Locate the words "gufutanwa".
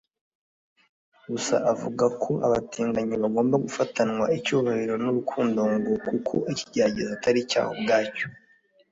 3.65-4.25